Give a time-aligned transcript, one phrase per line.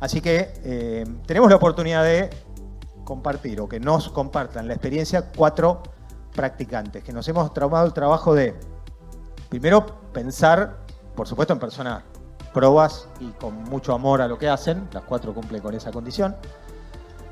[0.00, 2.30] Así que eh, tenemos la oportunidad de
[3.04, 5.82] compartir o que nos compartan la experiencia cuatro
[6.34, 8.54] practicantes, que nos hemos traumado el trabajo de,
[9.48, 10.78] primero, pensar,
[11.16, 12.02] por supuesto, en personas
[12.54, 16.36] probas y con mucho amor a lo que hacen, las cuatro cumplen con esa condición.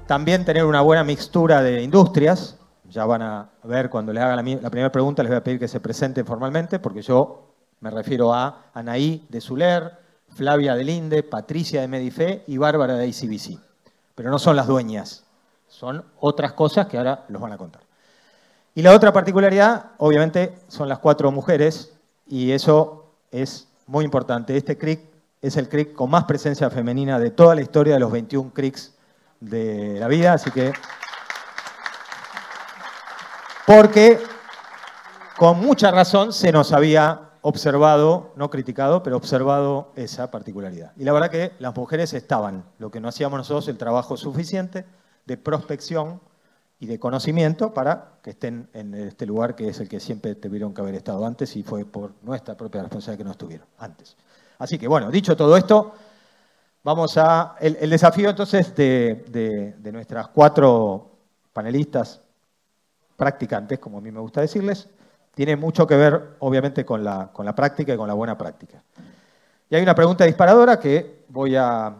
[0.06, 2.56] También tener una buena mixtura de industrias,
[2.88, 5.58] ya van a ver cuando les haga la, la primera pregunta, les voy a pedir
[5.58, 10.05] que se presenten formalmente, porque yo me refiero a Anaí de Zuler,
[10.36, 13.58] Flavia de Linde, Patricia de Medife y Bárbara de ICBC.
[14.14, 15.24] Pero no son las dueñas,
[15.66, 17.82] son otras cosas que ahora los van a contar.
[18.74, 21.94] Y la otra particularidad, obviamente, son las cuatro mujeres,
[22.26, 24.54] y eso es muy importante.
[24.54, 25.00] Este CRIC
[25.40, 28.92] es el CRIC con más presencia femenina de toda la historia de los 21 CRICs
[29.40, 30.72] de la vida, así que...
[33.66, 34.20] Porque
[35.38, 40.90] con mucha razón se nos había observado, no criticado, pero observado esa particularidad.
[40.96, 44.84] Y la verdad que las mujeres estaban, lo que no hacíamos nosotros, el trabajo suficiente
[45.26, 46.20] de prospección
[46.80, 50.74] y de conocimiento para que estén en este lugar que es el que siempre tuvieron
[50.74, 54.16] que haber estado antes y fue por nuestra propia responsabilidad que no estuvieron antes.
[54.58, 55.94] Así que bueno, dicho todo esto,
[56.82, 57.54] vamos a...
[57.60, 61.12] El, desafío entonces de, de nuestras cuatro
[61.52, 62.20] panelistas
[63.16, 64.88] practicantes, como a mí me gusta decirles,
[65.36, 68.82] tiene mucho que ver, obviamente, con la, con la práctica y con la buena práctica.
[69.68, 71.94] Y hay una pregunta disparadora que voy a,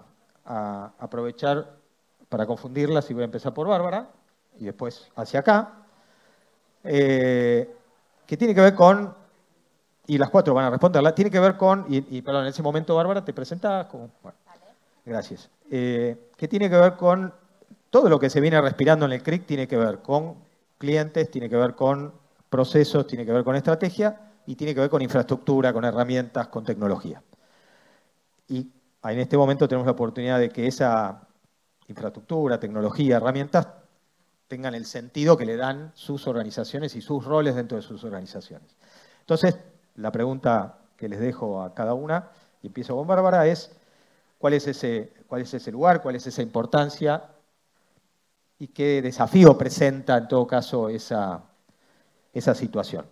[0.47, 1.77] a aprovechar
[2.31, 4.09] para confundirlas y voy a empezar por Bárbara
[4.59, 5.71] y después hacia acá,
[6.83, 7.71] eh,
[8.27, 9.15] que tiene que ver con,
[10.07, 12.97] y las cuatro van a responderla, tiene que ver con, y, perdón, en ese momento
[12.97, 14.39] Bárbara te presentas como, bueno,
[15.05, 17.35] gracias, eh, que tiene que ver con
[17.91, 20.37] todo lo que se viene respirando en el CRIC, tiene que ver con
[20.79, 22.15] clientes, tiene que ver con
[22.49, 26.65] procesos, tiene que ver con estrategia y tiene que ver con infraestructura, con herramientas, con
[26.65, 27.23] tecnología.
[28.49, 28.71] Y
[29.03, 31.27] en este momento tenemos la oportunidad de que esa
[31.89, 33.69] infraestructura, tecnología, herramientas
[34.49, 38.77] tengan el sentido que le dan sus organizaciones y sus roles dentro de sus organizaciones.
[39.21, 39.57] Entonces,
[39.97, 42.31] la pregunta que les dejo a cada una,
[42.63, 43.77] y empiezo con Bárbara, es
[44.39, 47.25] cuál es ese, cuál es ese lugar, cuál es esa importancia
[48.59, 51.43] y qué desafío presenta en todo caso esa,
[52.37, 53.07] esa situación.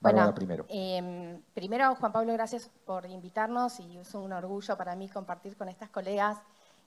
[0.00, 0.64] Bueno, primero.
[0.68, 5.68] Em, primero, Juan Pablo, gracias por invitarnos y es un orgullo para mí compartir con
[5.68, 6.38] estas colegas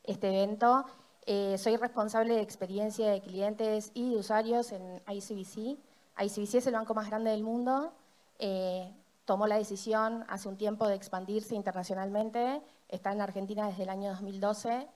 [0.04, 0.86] este evento.
[1.26, 5.78] Eh, soy responsable de experiencia de clientes y de usuarios en ICBC.
[6.20, 7.94] ICBC es el banco más grande del mundo.
[8.40, 8.92] Eh,
[9.26, 12.62] tomó la decisión hace un tiempo de expandirse internacionalmente.
[12.90, 14.88] Está en Argentina desde el año 2012.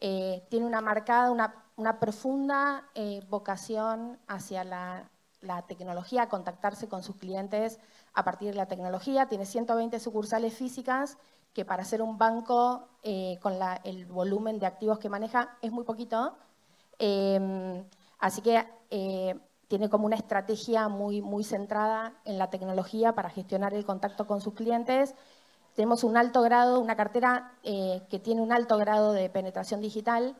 [0.00, 2.84] Eh, tiene una marcada, una, profunda
[3.28, 5.10] vocación hacia la,
[5.44, 7.78] la tecnología, contactarse con sus clientes
[8.14, 9.26] a partir de la tecnología.
[9.26, 11.18] Tiene 120 sucursales físicas
[11.54, 15.84] que para ser un banco eh, con el volumen de activos que maneja es muy
[15.84, 16.34] poquito.
[16.98, 17.84] Em,
[18.18, 19.38] así que eh,
[19.68, 24.54] tiene como una estrategia muy, centrada en la tecnología para gestionar el contacto con sus
[24.54, 25.14] clientes.
[25.74, 30.36] Tenemos un alto grado, una cartera eh, que tiene un alto grado de penetración digital.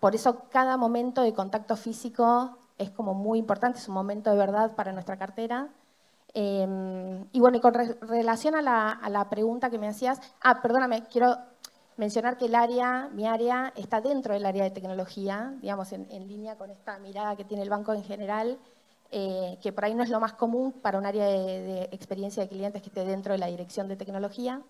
[0.00, 4.36] por eso cada momento de contacto físico es como muy importante, es un momento de
[4.36, 5.68] verdad para nuestra cartera.
[6.34, 11.36] Em, y bueno, y con relación a la, pregunta que me hacías, ah, perdóname, quiero
[11.96, 16.56] mencionar que el área, mi área, está dentro del área de tecnología, digamos, en, línea
[16.56, 18.58] con esta mirada que tiene el banco en general,
[19.12, 22.48] eh, que por ahí no es lo más común para un área de, experiencia de
[22.48, 24.60] clientes que esté dentro de la dirección de tecnología.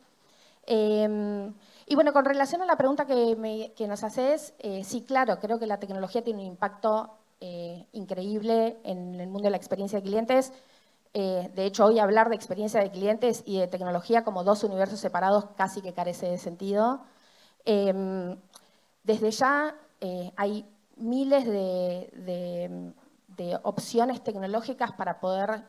[0.66, 1.54] Em,
[1.86, 5.66] y bueno, con relación a la pregunta que, nos haces, eh, sí, claro, creo que
[5.66, 7.10] la tecnología tiene un impacto
[7.40, 10.52] eh, increíble en el mundo de la experiencia de clientes.
[11.12, 15.00] Eh, de hecho, hoy hablar de experiencia de clientes y de tecnología como dos universos
[15.00, 17.02] separados casi que carece de sentido.
[17.64, 18.36] Em,
[19.04, 22.92] desde ya eh, hay miles de,
[23.62, 25.64] opciones tecnológicas para poder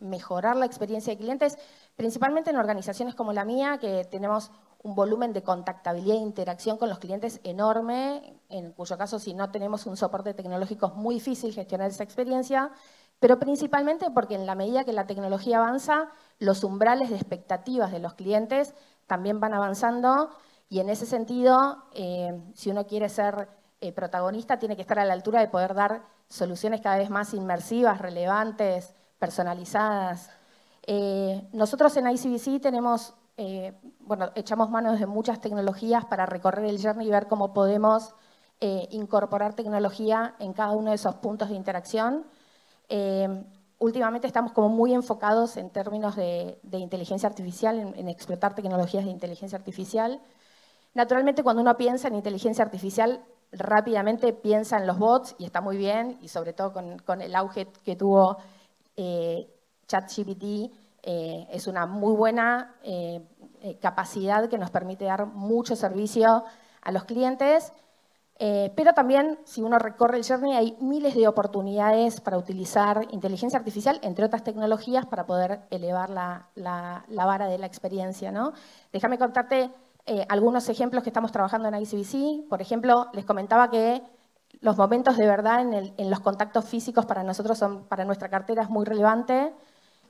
[0.00, 1.58] mejorar la experiencia de clientes,
[1.96, 4.52] principalmente en organizaciones como la mía, que tenemos
[4.82, 9.50] un volumen de contactabilidad e interacción con los clientes enorme, en cuyo caso si no
[9.50, 12.70] tenemos un soporte tecnológico es muy difícil gestionar esa experiencia,
[13.20, 16.08] pero principalmente porque en la medida que la tecnología avanza,
[16.38, 18.74] los umbrales de expectativas de los clientes
[19.06, 20.30] también van avanzando
[20.68, 23.48] y en ese sentido, eh, si uno quiere ser
[23.80, 27.32] eh, protagonista, tiene que estar a la altura de poder dar soluciones cada vez más
[27.32, 30.30] inmersivas, relevantes, personalizadas.
[30.86, 33.14] Eh, nosotros en ICBC tenemos,
[34.00, 38.14] bueno, echamos manos de muchas tecnologías para recorrer el journey y ver cómo podemos
[38.60, 42.26] incorporar tecnología en cada uno de esos puntos de interacción.
[42.88, 43.44] Em,
[43.78, 49.58] últimamente estamos como muy enfocados en términos de, inteligencia artificial, en, explotar tecnologías de inteligencia
[49.58, 50.20] artificial.
[50.94, 55.76] Naturalmente, cuando uno piensa en inteligencia artificial, rápidamente piensa en los bots y está muy
[55.76, 58.38] bien, y sobre todo con, el auge que tuvo
[58.96, 59.48] eh,
[59.86, 63.26] ChatGPT, eh, es una muy buena eh,
[63.80, 66.44] capacidad que nos permite dar mucho servicio
[66.82, 67.72] a los clientes.
[68.38, 73.98] pero también, si uno recorre el journey, hay miles de oportunidades para utilizar inteligencia artificial,
[74.02, 78.30] entre otras tecnologías, para poder elevar la, la vara de la experiencia.
[78.30, 78.52] ¿no?
[78.92, 79.72] Déjame contarte
[80.10, 82.48] eh, algunos ejemplos que estamos trabajando en ICBC.
[82.48, 84.02] Por ejemplo, les comentaba que
[84.62, 88.70] los momentos de verdad en, los contactos físicos para nosotros, son, para nuestra cartera, es
[88.70, 89.52] muy relevante.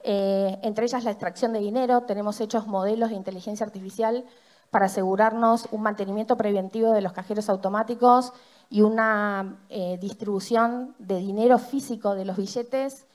[0.02, 2.02] Eh, entre ellas la extracción de dinero.
[2.02, 4.24] Tenemos hechos modelos de inteligencia artificial
[4.70, 8.32] para asegurarnos un mantenimiento preventivo de los cajeros automáticos
[8.70, 13.06] y una eh, distribución de dinero físico de los billetes,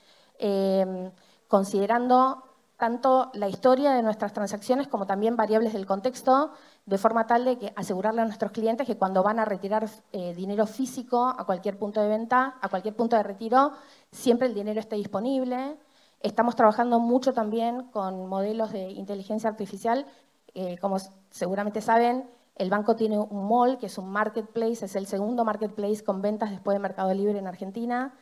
[1.46, 2.42] considerando
[2.76, 6.50] tanto la historia de nuestras transacciones como también variables del contexto,
[6.86, 10.34] de forma tal de que asegurarle a nuestros clientes que cuando van a retirar eh,
[10.34, 13.72] dinero físico a cualquier punto de venta, a cualquier punto de retiro,
[14.10, 15.76] siempre el dinero esté disponible.
[16.24, 20.06] Estamos trabajando mucho también con modelos de inteligencia artificial.
[20.54, 20.96] Eh, como
[21.28, 22.24] seguramente saben,
[22.56, 26.50] el banco tiene un mall, que es un marketplace, es el segundo marketplace con ventas
[26.50, 28.14] después de Mercado Libre en Argentina.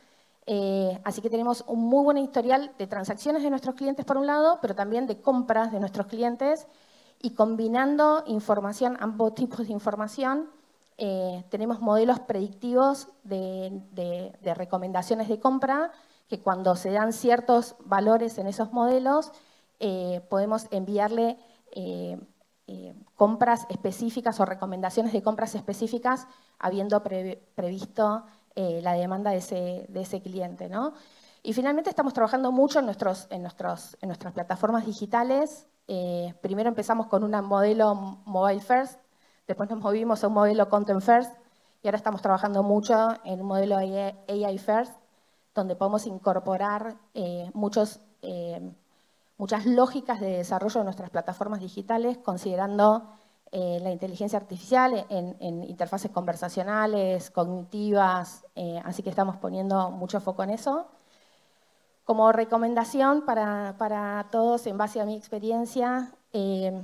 [0.45, 4.27] Eh, así que tenemos un muy buen historial de transacciones de nuestros clientes por un
[4.27, 6.67] lado, pero también de compras de nuestros clientes
[7.21, 10.49] y combinando información, ambos tipos de información,
[10.97, 13.81] eh, tenemos modelos predictivos de,
[14.43, 15.93] recomendaciones de compra
[16.33, 19.31] que cuando se dan ciertos valores en esos modelos,
[19.79, 21.37] eh, podemos enviarle
[23.15, 26.27] compras específicas o recomendaciones de compras específicas
[26.57, 28.23] habiendo previsto
[28.55, 30.69] eh, la demanda de ese, de ese cliente.
[30.69, 30.93] ¿no?
[31.43, 35.67] Y finalmente estamos trabajando mucho en, nuestros, en, nuestros, en nuestras plataformas digitales.
[35.87, 37.95] Eh, primero empezamos con un modelo
[38.25, 38.99] mobile first,
[39.47, 41.31] después nos movimos a un modelo content first
[41.81, 44.93] y ahora estamos trabajando mucho en un modelo AI first,
[45.53, 47.99] donde podemos incorporar eh, muchos,
[49.37, 53.03] muchas lógicas de desarrollo de nuestras plataformas digitales, considerando
[53.55, 60.41] eh, la inteligencia artificial en, interfaces conversacionales, cognitivas, eh, así que estamos poniendo mucho foco
[60.41, 60.87] en eso.
[62.03, 66.81] Como recomendación para, todos, en base a mi experiencia, eh,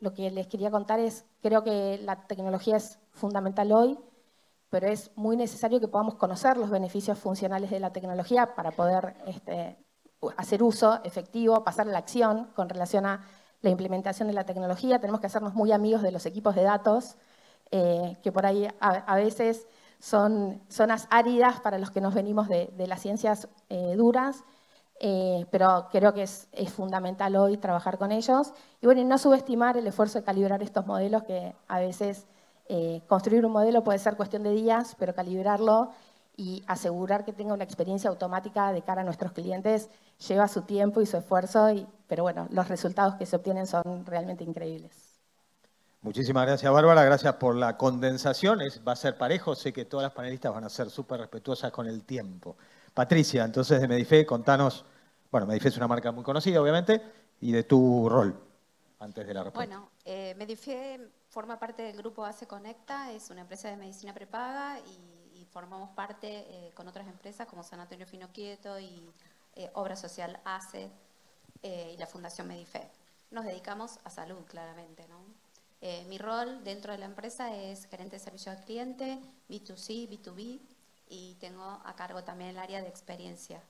[0.00, 3.96] lo que les quería contar es, creo que la tecnología es fundamental hoy,
[4.70, 9.16] pero es muy necesario que podamos conocer los beneficios funcionales de la tecnología para poder
[9.26, 9.76] este,
[10.36, 13.24] hacer uso efectivo, pasar a la acción con relación a
[13.62, 17.16] la implementación de la tecnología, tenemos que hacernos muy amigos de los equipos de datos,
[17.70, 19.66] eh, que por ahí a, veces
[19.98, 24.44] son zonas áridas para los que nos venimos de, las ciencias eh, duras,
[24.98, 28.52] eh, pero creo que es, fundamental hoy trabajar con ellos.
[28.80, 32.26] Y bueno, y no subestimar el esfuerzo de calibrar estos modelos, que a veces
[33.06, 35.90] construir un modelo puede ser cuestión de días, pero calibrarlo
[36.36, 39.90] y asegurar que tenga una experiencia automática de cara a nuestros clientes
[40.26, 41.68] lleva su tiempo y su esfuerzo,
[42.06, 45.10] pero bueno, los resultados que se obtienen son realmente increíbles.
[46.02, 47.04] Muchísimas gracias, Bárbara.
[47.04, 48.60] Gracias por la condensación.
[48.88, 49.54] va a ser parejo.
[49.54, 52.56] Sé que todas las panelistas van a ser súper respetuosas con el tiempo.
[52.94, 54.86] Patricia, entonces de Medife, contanos.
[55.30, 57.02] Bueno, Medife es una marca muy conocida, obviamente,
[57.42, 58.34] y de tu rol
[58.98, 59.76] antes de la respuesta.
[59.76, 64.78] Bueno, eh, Medife forma parte del grupo ACE Conecta, es una empresa de medicina prepaga
[64.80, 65.20] y
[65.50, 69.10] formamos parte eh, con otras empresas como San Antonio Fino Quieto y
[69.56, 70.90] eh, Obra Social ACE
[71.62, 72.88] eh, y la Fundación Medife.
[73.30, 75.06] Nos dedicamos a salud, claramente.
[76.08, 80.60] mi rol dentro de la empresa es gerente de servicio al cliente, B2C, B2B,
[81.08, 83.62] y tengo a cargo también el área de experiencia.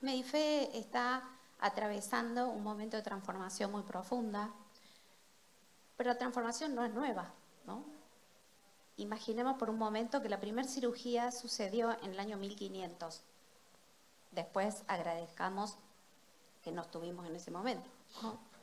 [0.00, 1.22] Medife está
[1.60, 4.52] atravesando un momento de transformación muy profunda,
[5.96, 7.32] pero la transformación no es nueva,
[7.66, 7.84] ¿no?
[8.96, 13.22] Imaginemos por un momento que la primera cirugía sucedió en el año 1500.
[14.30, 15.76] Después agradezcamos
[16.62, 17.88] que no estuvimos en ese momento.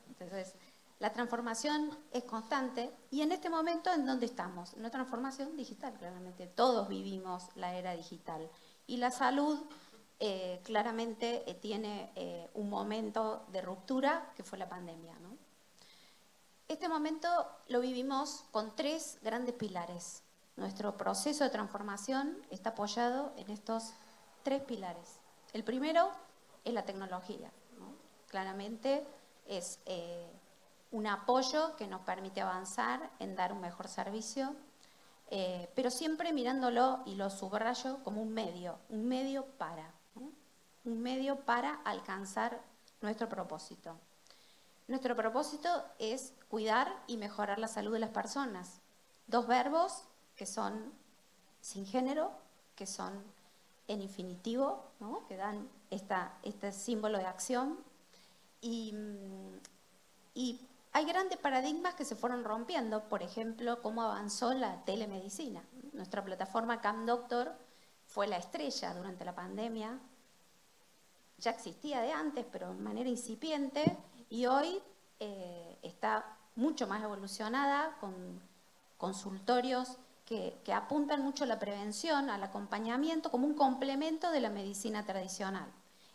[0.08, 0.56] Entonces,
[1.00, 4.74] la transformación es constante y en este momento, ¿en dónde estamos?
[4.74, 6.48] Una transformación digital, claramente.
[6.48, 8.50] Todos vivimos la era digital.
[8.88, 9.60] Y la salud
[10.20, 15.16] eh, claramente eh, tiene eh, un momento de ruptura que fue la pandemia.
[16.72, 17.28] Este momento
[17.68, 20.24] lo vivimos con tres grandes pilares.
[20.56, 23.92] Nuestro proceso de transformación está apoyado en estos
[24.44, 25.20] tres pilares.
[25.52, 26.10] El primero
[26.64, 27.52] es la tecnología.
[28.30, 29.06] Claramente
[29.48, 30.32] es eh,
[30.92, 34.56] un apoyo que nos permite avanzar en dar un mejor servicio,
[35.30, 39.92] eh, pero siempre mirándolo y lo subrayo como un medio, un medio para,
[40.86, 42.62] un medio para alcanzar
[43.02, 43.98] nuestro propósito.
[44.88, 48.82] Nuestro propósito es cuidar y mejorar la salud de las personas.
[49.26, 50.04] Dos verbos
[50.36, 50.92] que son
[51.62, 52.32] sin género,
[52.76, 53.24] que son
[53.88, 54.84] en infinitivo,
[55.30, 57.80] que dan este símbolo de acción.
[58.60, 58.94] Y,
[60.94, 65.64] hay grandes paradigmas que se fueron rompiendo, por ejemplo, cómo avanzó la telemedicina.
[65.94, 67.54] Nuestra plataforma CamDoctor
[68.08, 69.98] fue la estrella durante la pandemia.
[71.38, 73.98] Ya existía de antes, pero de manera incipiente,
[74.30, 74.84] y hoy
[75.22, 78.42] eh, está mucho más evolucionada con
[78.98, 85.06] consultorios que, apuntan mucho a la prevención, al acompañamiento, como un complemento de la medicina
[85.06, 85.70] tradicional.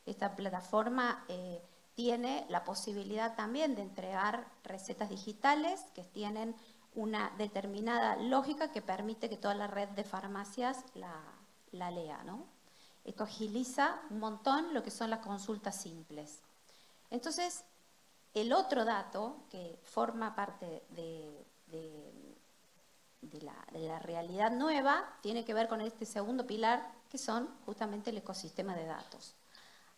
[0.07, 1.61] Esta plataforma eh,
[1.95, 6.55] tiene la posibilidad también de entregar recetas digitales que tienen
[6.95, 12.23] una determinada lógica que permite que toda la red de farmacias la, lea.
[12.25, 12.47] ¿no?
[13.05, 16.41] Esto agiliza un montón lo que son las consultas simples.
[17.11, 17.65] Entonces,
[18.37, 21.47] el otro dato que forma parte de,
[23.41, 28.19] la, la, realidad nueva tiene que ver con este segundo pilar, que son justamente el
[28.19, 29.35] ecosistema de datos.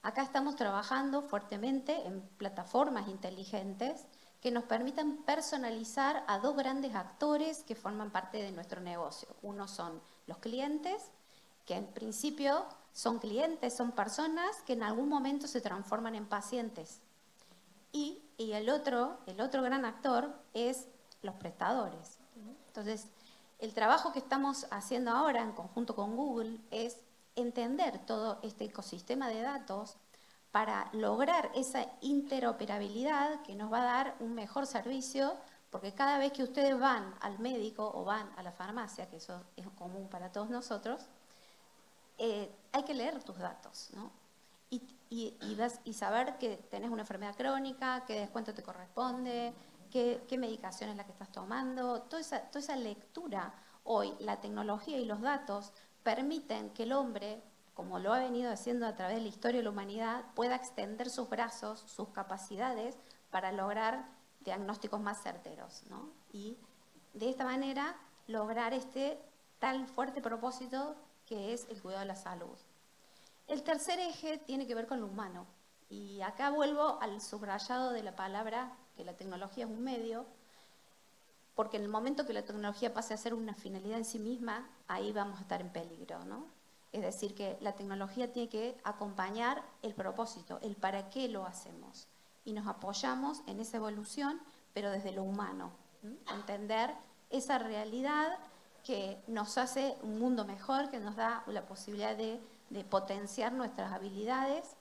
[0.02, 4.07] Acá estamos trabajando fuertemente en plataformas inteligentes
[4.40, 9.28] que nos permitan personalizar a dos grandes actores que forman parte de nuestro negocio.
[9.42, 11.11] Uno son los clientes,
[11.66, 17.00] que en principio son clientes, son personas que en algún momento se transforman en pacientes.
[17.92, 20.87] Y, el, otro, el otro gran actor es
[21.23, 22.18] los prestadores.
[22.68, 23.09] Entonces,
[23.59, 26.99] el trabajo que estamos haciendo ahora en conjunto con Google es
[27.35, 29.97] entender todo este ecosistema de datos
[30.52, 35.37] para lograr esa interoperabilidad que nos va a dar un mejor servicio,
[35.71, 39.45] porque cada vez que ustedes van al médico o van a la farmacia, que eso
[39.57, 41.02] es común para todos nosotros,
[42.16, 44.11] eh, hay que leer tus datos, ¿no?
[44.71, 49.54] Y, y, saber que tenés una enfermedad crónica, qué descuento te corresponde,
[49.90, 53.54] qué, medicación es la que estás tomando, toda esa, toda esa lectura.
[53.84, 55.72] Hoy la tecnología y los datos
[56.02, 57.42] permiten que el hombre,
[57.74, 61.08] como lo ha venido haciendo a través de la historia de la humanidad, pueda extender
[61.08, 62.98] sus brazos, sus capacidades
[63.30, 64.08] para lograr
[64.40, 65.84] diagnósticos más certeros.
[66.32, 66.58] Y
[67.14, 67.96] de esta manera
[68.26, 69.18] lograr este
[69.58, 70.96] tal fuerte propósito
[71.26, 72.56] que es el cuidado de la salud.
[73.48, 75.46] El tercer eje tiene que ver con lo humano.
[75.88, 80.26] Y acá vuelvo al subrayado de la palabra que la tecnología es un medio,
[81.54, 84.68] porque en el momento que la tecnología pase a ser una finalidad en sí misma,
[84.86, 86.46] ahí vamos a estar en peligro, ¿no?
[86.92, 92.06] Es decir, que la tecnología tiene que acompañar el propósito, el para qué lo hacemos.
[92.44, 94.40] Y nos apoyamos en esa evolución,
[94.74, 95.70] pero desde lo humano.
[96.32, 96.94] Entender
[97.30, 98.38] esa realidad
[98.84, 102.40] que nos hace un mundo mejor, que nos da la posibilidad de
[102.88, 104.76] potenciar nuestras habilidades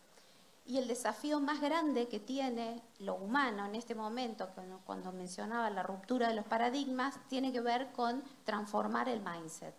[0.68, 4.50] y el desafío más grande que tiene lo humano en este momento,
[4.86, 9.74] cuando mencionaba la ruptura de los paradigmas, tiene que ver con transformar el mindset.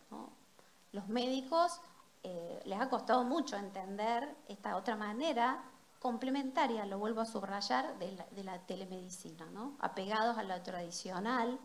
[0.93, 1.79] Los médicos
[2.23, 5.63] eh, les ha costado mucho entender esta otra manera
[5.99, 9.47] complementaria, lo vuelvo a subrayar, de la, telemedicina,
[9.81, 11.59] apegados a lo tradicional.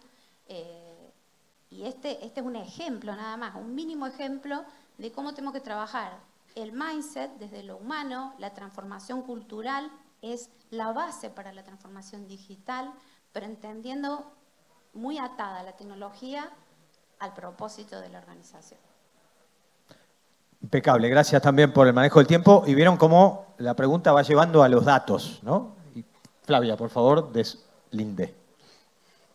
[0.47, 1.13] Eh,
[1.69, 4.65] y este, este es un ejemplo nada más, un mínimo ejemplo
[4.97, 9.91] de cómo tenemos que trabajar el mindset desde lo humano, la transformación cultural
[10.22, 12.91] es la base para la transformación digital,
[13.31, 14.31] pero entendiendo
[14.93, 16.50] muy atada la tecnología
[17.19, 18.79] al propósito de la organización.
[20.62, 24.63] Impecable, gracias también por el manejo del tiempo y vieron cómo la pregunta va llevando
[24.63, 25.75] a los datos, ¿no?
[26.43, 28.33] Flavia, por favor, deslinde.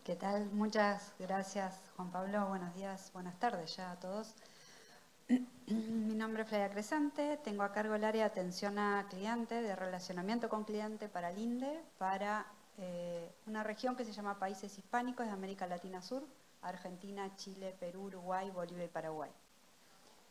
[0.05, 0.47] ¿Qué tal?
[0.53, 2.47] Muchas gracias, Juan Pablo.
[2.47, 4.35] Buenos días, buenas tardes ya a todos.
[5.29, 9.77] Mi nombre es Flavia Crescente, tengo a cargo el área de atención a cliente, de
[9.77, 12.47] relacionamiento con cliente para el INDE, para
[12.79, 16.25] eh, una región que se llama Países Hispánicos de América Latina Sur,
[16.63, 19.31] Argentina, Chile, Perú, Uruguay, Bolivia y Paraguay.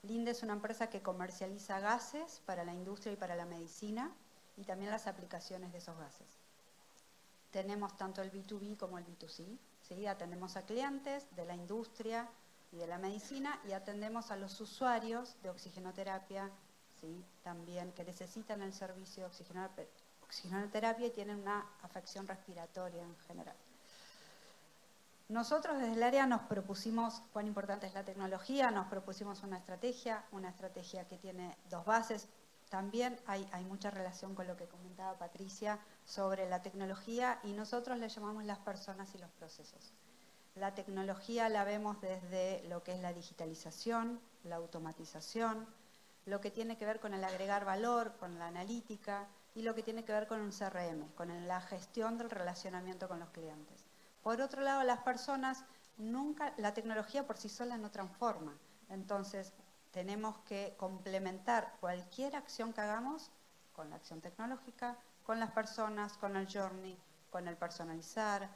[0.02, 4.12] Linde es una empresa que comercializa gases para la industria y para la medicina
[4.56, 6.28] y también las aplicaciones de esos gases.
[7.52, 9.58] Tenemos tanto el B2B como el B2C.
[9.82, 10.08] ¿sí?
[10.08, 12.28] Atendemos a clientes de la industria,
[12.72, 16.50] y de la medicina y atendemos a los usuarios de oxigenoterapia,
[17.00, 17.24] ¿sí?
[17.44, 19.88] también que necesitan el servicio de
[20.22, 23.56] oxigenoterapia y tienen una afección respiratoria en general.
[25.30, 30.24] Nosotros desde el área nos propusimos cuán importante es la tecnología, nos propusimos una estrategia,
[30.32, 32.30] una estrategia que tiene dos bases.
[32.70, 37.98] También hay, hay mucha relación con lo que comentaba Patricia sobre la tecnología y nosotros
[37.98, 39.92] le llamamos las personas y los procesos.
[40.60, 45.68] La tecnología la vemos desde lo que es la digitalización, la automatización,
[46.26, 49.84] lo que tiene que ver con el agregar valor, con la analítica, y lo que
[49.84, 53.86] tiene que ver con un CRM, con la gestión del relacionamiento con los clientes.
[54.24, 55.64] Por otro lado, las personas
[55.98, 58.56] nunca, la tecnología por sí sola no transforma.
[58.90, 59.54] Entonces,
[59.92, 63.32] tenemos que complementar cualquier acción que hagamos
[63.74, 66.98] con la acción tecnológica, con las personas, con el journey,
[67.32, 68.50] con el personalizar,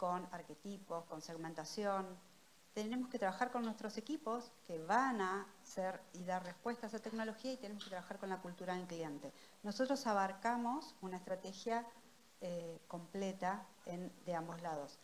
[0.00, 2.06] con arquetipos, con segmentación.
[2.72, 7.00] Tenemos que trabajar con nuestros equipos que van a ser y dar respuesta a esa
[7.00, 9.30] tecnología y tenemos que trabajar con la cultura del cliente.
[9.62, 11.84] Nosotros abarcamos una estrategia
[12.40, 13.66] eh, completa
[14.24, 14.98] de ambos lados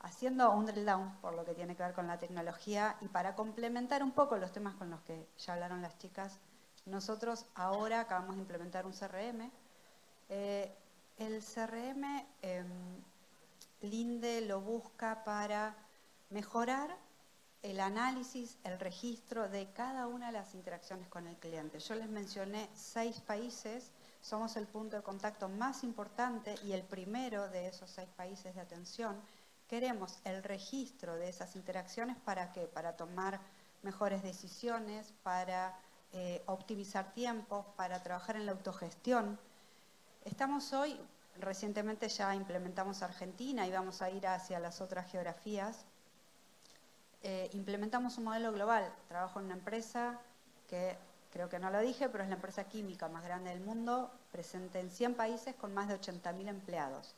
[0.00, 3.34] haciendo un drill down por lo que tiene que ver con la tecnología y para
[3.36, 6.40] complementar un poco los temas con los que ya hablaron las chicas,
[6.86, 9.50] nosotros ahora acabamos de implementar un CRM.
[10.28, 10.76] Eh,
[11.18, 12.66] el CRM em,
[13.82, 15.76] Linde lo busca para
[16.30, 16.96] mejorar
[17.62, 21.78] el análisis, el registro de cada una de las interacciones con el cliente.
[21.78, 27.48] Yo les mencioné seis países, somos el punto de contacto más importante y el primero
[27.48, 29.20] de esos seis países de atención
[29.68, 32.66] queremos el registro de esas interacciones para qué?
[32.66, 33.40] Para tomar
[33.82, 35.76] mejores decisiones, para
[36.12, 39.38] eh, optimizar tiempos, para trabajar en la autogestión.
[40.24, 41.00] Estamos hoy,
[41.40, 45.84] recientemente ya implementamos Argentina y vamos a ir hacia las otras geografías.
[47.22, 48.92] Eh, implementamos un modelo global.
[49.08, 50.18] Trabajo en una empresa
[50.68, 50.96] que
[51.32, 54.80] creo que no lo dije, pero es la empresa química más grande del mundo, presente
[54.80, 57.14] en 100 países con más de 80.000 empleados.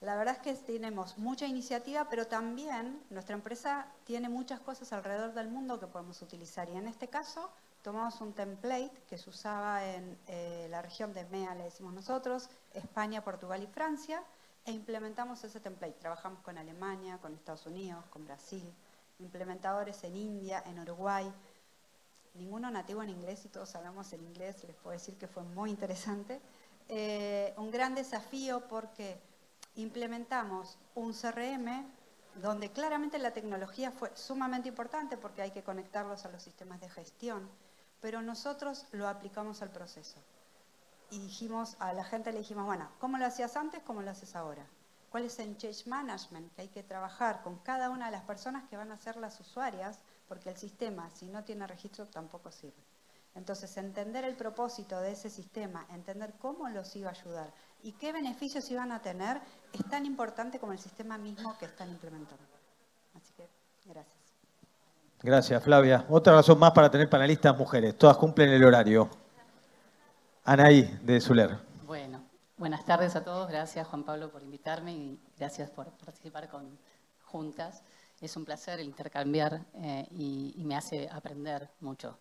[0.00, 5.32] La verdad es que tenemos mucha iniciativa, pero también nuestra empresa tiene muchas cosas alrededor
[5.32, 6.68] del mundo que podemos utilizar.
[6.68, 7.50] Y en este caso
[7.86, 12.50] tomamos un template que se usaba en eh, la región de MEA, le decimos nosotros,
[12.74, 14.24] España, Portugal y Francia,
[14.64, 15.92] e implementamos ese template.
[15.92, 18.68] Trabajamos con Alemania, con Estados Unidos, con Brasil,
[19.20, 21.32] implementadores en India, en Uruguay.
[22.34, 25.70] Ninguno nativo en inglés y todos hablamos en inglés, les puedo decir que fue muy
[25.70, 26.40] interesante.
[26.88, 29.16] Eh, un gran desafío porque
[29.76, 31.86] implementamos un CRM
[32.42, 36.88] donde claramente la tecnología fue sumamente importante porque hay que conectarlos a los sistemas de
[36.88, 37.48] gestión,
[38.00, 40.18] pero nosotros lo aplicamos al proceso.
[41.10, 43.82] Y dijimos, a la gente le dijimos, bueno, ¿cómo lo hacías antes?
[43.82, 44.66] ¿Cómo lo haces ahora?
[45.10, 46.52] ¿Cuál es el change management?
[46.54, 49.38] Que hay que trabajar con cada una de las personas que van a ser las
[49.40, 52.82] usuarias, porque el sistema, si no tiene registro, tampoco sirve.
[53.36, 58.12] Entonces, entender el propósito de ese sistema, entender cómo los iba a ayudar y qué
[58.12, 59.40] beneficios iban a tener,
[59.72, 62.44] es tan importante como el sistema mismo que están implementando.
[63.14, 63.48] Así que,
[63.84, 64.25] gracias.
[65.22, 66.04] Gracias, Flavia.
[66.08, 67.96] Otra razón más para tener panelistas mujeres.
[67.96, 69.08] Todas cumplen el horario.
[70.44, 71.58] Anaí, de Zuler.
[71.86, 72.22] Bueno,
[72.56, 73.48] buenas tardes a todos.
[73.48, 76.78] Gracias, Juan Pablo, por invitarme y gracias por participar con
[77.24, 77.82] juntas.
[78.20, 82.18] Es un placer intercambiar eh, y me hace aprender mucho.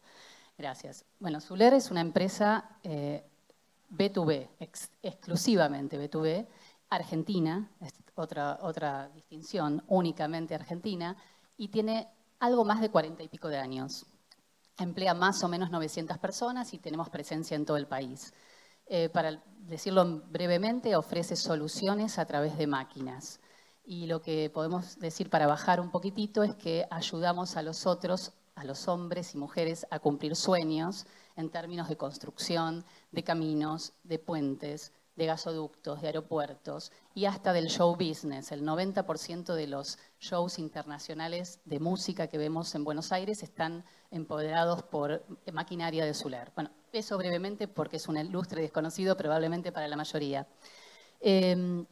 [0.57, 1.03] Gracias.
[1.19, 4.69] Bueno, Zuler es una empresa B2B, eh,
[5.03, 6.47] exclusivamente B2B,
[6.89, 7.69] argentina,
[8.15, 11.17] otra, otra distinción, únicamente argentina,
[11.57, 12.07] y tiene
[12.39, 14.05] algo más de cuarenta y pico de años.
[14.77, 18.33] Emplea más o menos 900 personas y tenemos presencia en todo el país.
[18.87, 23.39] Eh, para decirlo brevemente, ofrece soluciones a través de máquinas.
[23.83, 28.33] Y lo que podemos decir para bajar un poquitito es que ayudamos a los otros
[28.55, 34.17] a los hombres y mujeres a cumplir sueños en términos de construcción, de caminos, de
[34.17, 38.51] puentes, de gasoductos, de aeropuertos y hasta del show business.
[38.51, 44.83] El 90% de los shows internacionales de música que vemos en Buenos Aires están empoderados
[44.83, 46.51] por maquinaria de Zuler.
[46.55, 50.47] Bueno, eso brevemente porque es un ilustre desconocido probablemente para la mayoría.
[51.21, 51.85] Em,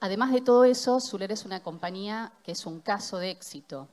[0.00, 3.88] además de todo eso, Zuler es una compañía que es un caso de éxito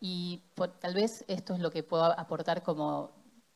[0.00, 0.42] y
[0.80, 3.10] tal vez esto es lo que puedo aportar como,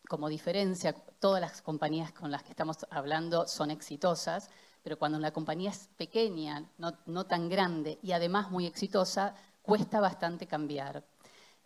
[0.08, 0.94] como diferencia.
[1.18, 4.50] Todas las compañías con las que estamos hablando son exitosas,
[4.82, 10.00] pero cuando una compañía es pequeña, no, no tan grande y además muy exitosa, cuesta
[10.00, 11.04] bastante cambiar.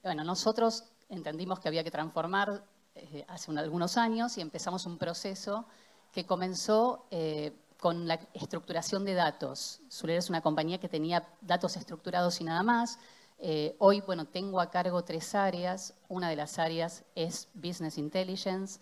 [0.02, 5.66] Bueno, nosotros entendimos que había que transformar eh, hace algunos años y empezamos un proceso
[6.12, 9.80] que comenzó eh, con la estructuración de datos.
[9.90, 12.98] Zuler es una compañía que tenía datos estructurados y nada más,
[13.38, 15.94] eh, hoy, bueno, tengo a cargo tres áreas.
[16.08, 18.80] Una de las áreas es Business Intelligence,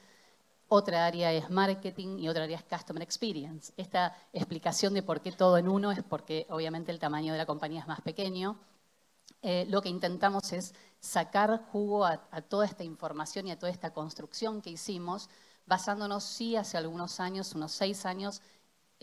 [0.69, 3.73] otra área es Marketing y otra área es Customer Experience.
[3.77, 7.47] Esta explicación de por qué todo en uno es porque obviamente el tamaño de la
[7.47, 8.59] compañía es más pequeño.
[9.43, 13.71] Eh, lo que intentamos es sacar jugo a, a toda esta información y a toda
[13.73, 15.29] esta construcción que hicimos,
[15.67, 18.41] basándonos, sí, hace algunos años, unos seis años,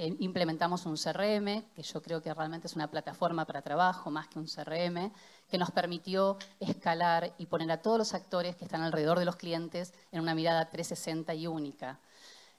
[0.08, 4.40] implementamos un CRM, que yo creo que realmente es una plataforma para trabajo más que
[4.40, 5.12] un CRM,
[5.50, 9.36] que nos permitió escalar y poner a todos los actores que están alrededor de los
[9.36, 12.00] clientes en una mirada 360 y única.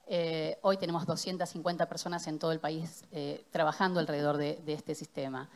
[0.06, 5.48] Eh, hoy tenemos 250 personas en todo el país eh, trabajando alrededor de, este sistema.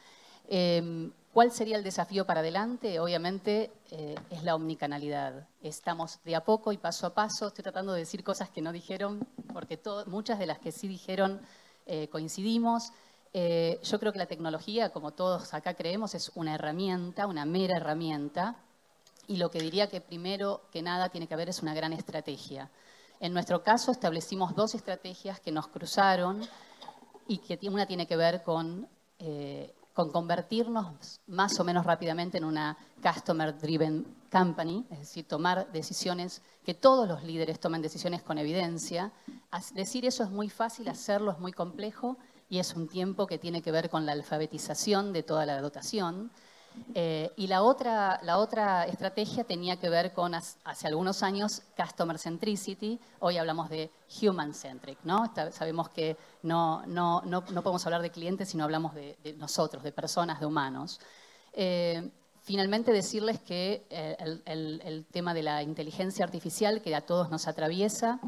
[0.48, 2.98] Em, ¿Cuál sería el desafío para adelante?
[2.98, 5.46] Obviamente eh, es la omnicanalidad.
[5.60, 7.48] Estamos de a poco y paso a paso.
[7.48, 11.42] Estoy tratando de decir cosas que no dijeron, porque muchas de las que sí dijeron
[12.10, 12.92] coincidimos.
[13.32, 18.56] yo creo que la tecnología, como todos acá creemos, es una herramienta, una mera herramienta.
[19.28, 22.70] Y lo que diría que primero que nada tiene que haber es una gran estrategia.
[23.20, 26.42] En nuestro caso establecimos dos estrategias que nos cruzaron
[27.26, 32.44] y que una tiene que ver con, eh, con convertirnos más o menos rápidamente en
[32.44, 38.36] una Customer Driven Company, es decir, tomar decisiones, que todos los líderes tomen decisiones con
[38.36, 39.10] evidencia.
[39.72, 42.18] Decir eso es muy fácil, hacerlo es muy complejo
[42.50, 46.30] y es un tiempo que tiene que ver con la alfabetización de toda la dotación.
[46.94, 52.18] Eh, y la otra, la otra estrategia tenía que ver con, hace algunos años, Customer
[52.18, 52.98] Centricity.
[53.20, 53.90] Hoy hablamos de
[54.22, 54.98] Human Centric.
[55.04, 55.30] ¿no?
[55.52, 59.92] sabemos que no, no, no, no, podemos hablar de clientes, sino hablamos de, nosotros, de
[59.92, 61.00] personas, de humanos.
[61.52, 62.10] Eh,
[62.42, 68.20] finalmente, decirles que eh, el, tema de la inteligencia artificial, que a todos nos atraviesa,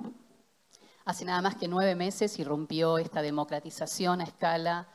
[1.05, 4.89] hace nada más que nueve meses irrumpió esta democratización a escala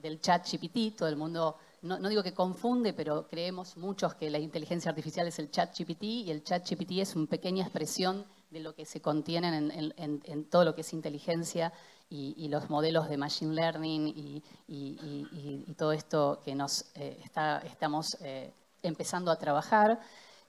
[0.00, 0.96] del chat GPT.
[0.96, 5.38] Todo el mundo no, digo que confunde, pero creemos muchos que la inteligencia artificial es
[5.38, 9.02] el chat GPT y el chat GPT es una pequeña expresión de lo que se
[9.02, 11.74] contienen en, todo lo que es inteligencia
[12.08, 17.20] y, los modelos de machine learning y, todo esto que nos eh,
[17.64, 18.50] estamos eh,
[18.82, 20.00] empezando a trabajar.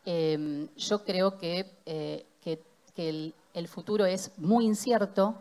[0.05, 2.25] Em, yo creo que, eh,
[2.95, 5.35] el, futuro es muy incierto.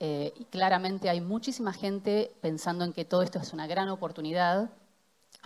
[0.00, 4.70] y claramente hay muchísima gente pensando en que todo esto es una gran oportunidad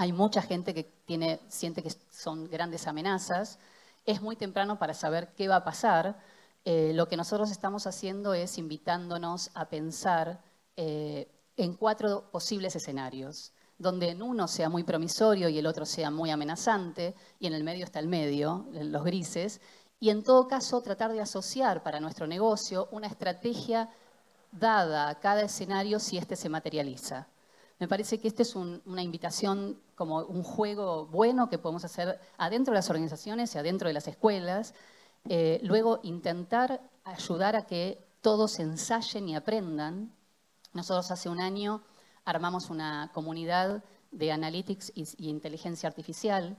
[0.00, 3.58] hay mucha gente que tiene, siente que son grandes amenazas.
[4.06, 6.16] Es muy temprano para saber qué va a pasar.
[6.64, 10.40] Eh, lo que nosotros estamos haciendo es invitándonos a pensar
[10.76, 16.12] eh, en cuatro posibles escenarios, donde en uno sea muy promisorio y el otro sea
[16.12, 19.60] muy amenazante, y en el medio está el medio, los grises,
[19.98, 23.88] y en todo caso tratar de asociar para nuestro negocio una estrategia
[24.52, 27.26] dada a cada escenario si éste se materializa.
[27.78, 32.72] Me parece que esta es una invitación como un juego bueno que podemos hacer adentro
[32.72, 34.74] de las organizaciones y adentro de las escuelas.
[35.28, 40.12] Eh, luego, intentar ayudar a que todos ensayen y aprendan.
[40.72, 41.82] Nosotros hace un año
[42.24, 46.56] armamos una comunidad de analytics y, inteligencia artificial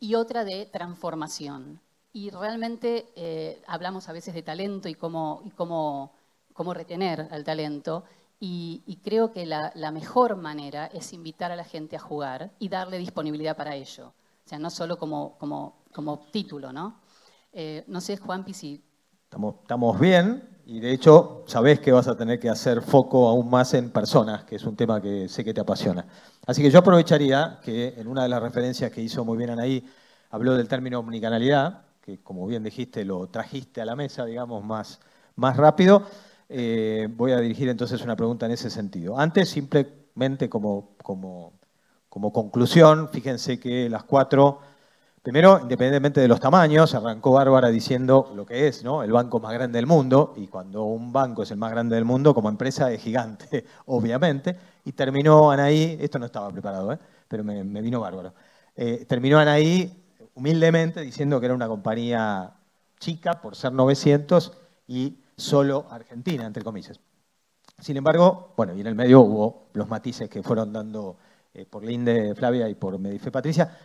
[0.00, 1.80] y otra de transformación.
[2.12, 8.04] Y realmente eh, hablamos a veces de talento y cómo, cómo retener al talento.
[8.42, 12.96] Y, creo que la, mejor manera es invitar a la gente a jugar y darle
[12.96, 14.08] disponibilidad para ello.
[14.08, 17.00] O sea, no solo como, como, como título, ¿no?
[17.52, 18.82] Eh, no sé, Juanpi, si...
[19.24, 23.50] Estamos, estamos bien y de hecho sabés que vas a tener que hacer foco aún
[23.50, 26.06] más en personas, que es un tema que sé que te apasiona.
[26.46, 29.84] Así que yo aprovecharía que en una de las referencias que hizo muy bien Anaí,
[30.30, 35.00] habló del término omnicanalidad, que como bien dijiste lo trajiste a la mesa, digamos, más,
[35.36, 36.04] más rápido.
[36.52, 39.16] Eh, voy a dirigir entonces una pregunta en ese sentido.
[39.16, 41.52] Antes, simplemente como, como,
[42.08, 44.58] como conclusión, fíjense que las cuatro,
[45.22, 49.04] primero, independientemente de los tamaños, arrancó Bárbara diciendo lo que es, ¿no?
[49.04, 52.04] El banco más grande del mundo, y cuando un banco es el más grande del
[52.04, 56.98] mundo, como empresa es gigante, obviamente, y terminó Anaí, esto no estaba preparado, ¿eh?
[57.28, 58.34] pero me, vino bárbaro,
[58.74, 59.96] eh, terminó Anaí
[60.34, 62.54] humildemente diciendo que era una compañía
[62.98, 64.52] chica por ser 900
[64.88, 67.00] y solo Argentina, entre comillas.
[67.78, 71.16] Sin embargo, bueno, y en el medio hubo los matices que fueron dando
[71.54, 73.76] eh, por Linde Flavia y por Medife Patricia,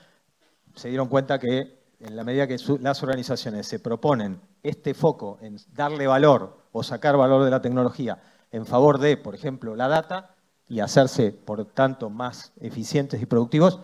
[0.75, 5.57] se dieron cuenta que en la medida que las organizaciones se proponen este foco en
[5.73, 10.35] darle valor o sacar valor de la tecnología en favor de, por ejemplo, la data
[10.67, 13.79] y hacerse, por tanto, más eficientes y productivos,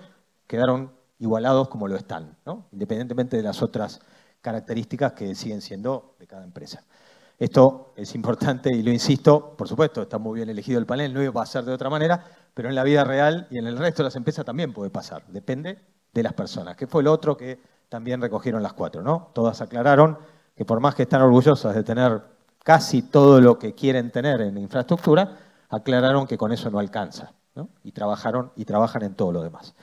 [0.48, 2.38] quedaron igualados como lo están,
[2.72, 4.02] independientemente de las otras
[4.42, 6.84] características que siguen siendo de cada empresa.
[7.42, 11.24] Esto es importante y lo insisto, por supuesto, está muy bien elegido el panel, no
[11.24, 12.24] iba a ser de otra manera,
[12.54, 15.26] pero en la vida real y en el resto de las empresas también puede pasar,
[15.26, 15.80] depende
[16.14, 19.32] de las personas, que fue lo otro que también recogieron las cuatro, ¿no?
[19.34, 20.20] Todas aclararon
[20.56, 22.22] que por más que están orgullosas de tener
[22.62, 27.34] casi todo lo que quieren tener en infraestructura, aclararon que con eso no alcanza.
[27.84, 29.74] Y trabajaron y trabajan en todo lo demás.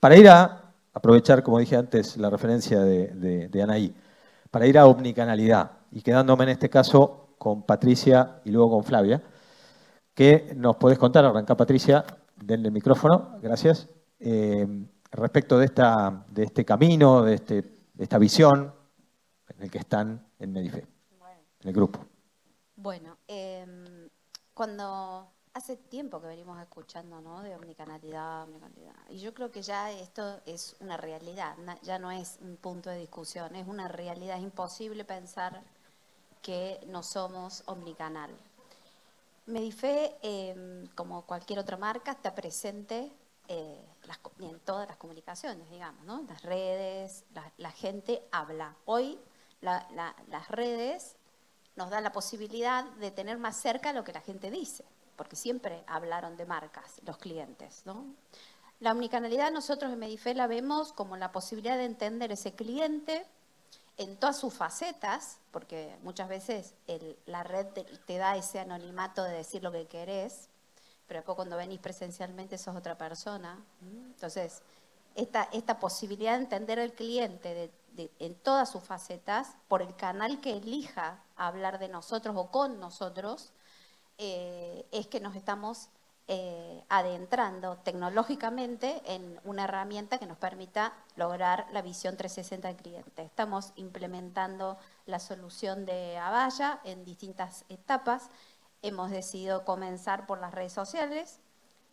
[0.00, 3.94] Para ir a aprovechar, como dije antes, la referencia de, de Anaí,
[4.50, 9.22] para ir a omnicanalidad y quedándome en este caso con Patricia y luego con Flavia.
[10.12, 11.24] ¿Qué nos podés contar?
[11.24, 12.04] Arranca Patricia,
[12.36, 13.88] denle el micrófono, gracias.
[14.18, 14.66] Eh,
[15.12, 17.62] respecto de, esta, de este camino, de, este,
[17.94, 18.74] de esta visión
[19.48, 20.84] en el que están en Medife,
[21.60, 22.04] en el grupo.
[22.74, 24.08] Bueno, em,
[24.52, 27.40] cuando hace tiempo que venimos escuchando, ¿no?
[27.42, 28.96] De omnicanalidad, omnicanalidad.
[29.10, 32.98] Y yo creo que ya esto es una realidad, ya no es un punto de
[32.98, 34.38] discusión, es una realidad.
[34.38, 35.62] Es imposible pensar
[36.44, 38.30] que no somos omnicanal.
[39.46, 43.10] Medife, eh, como cualquier otra marca, está presente
[43.48, 43.84] eh,
[44.40, 46.04] en todas las comunicaciones, digamos.
[46.28, 47.24] Las redes,
[47.56, 48.76] la, gente habla.
[48.84, 49.18] Hoy
[49.62, 51.16] las redes
[51.76, 54.84] nos dan la posibilidad de tener más cerca lo que la gente dice
[55.16, 57.84] porque siempre hablaron de marcas los clientes.
[58.80, 63.24] La omnicanalidad nosotros en Medife la vemos como la posibilidad de entender ese cliente
[63.96, 66.74] en todas sus facetas, porque muchas veces
[67.26, 67.66] la red
[68.06, 70.48] te, da ese anonimato de decir lo que querés,
[71.06, 73.62] pero después cuando venís presencialmente sos otra persona.
[73.82, 74.62] Entonces,
[75.14, 80.56] esta, esta posibilidad de entender al cliente en todas sus facetas, por el canal que
[80.56, 83.52] elija hablar de nosotros o con nosotros,
[84.18, 85.88] eh, es que nos estamos
[86.26, 93.22] eh, adentrando tecnológicamente en una herramienta que nos permita lograr la visión 360 del cliente.
[93.22, 98.30] Estamos implementando la solución de Avaya en distintas etapas.
[98.80, 101.40] Hemos decidido comenzar por las redes sociales,